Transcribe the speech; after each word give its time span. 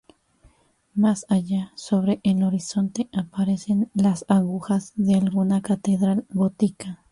Más 0.95 1.27
allá, 1.29 1.73
sobre 1.75 2.21
el 2.23 2.41
horizonte, 2.41 3.07
aparecen 3.13 3.91
las 3.93 4.25
agujas 4.29 4.93
de 4.95 5.13
alguna 5.13 5.61
catedral 5.61 6.25
gótica. 6.31 7.05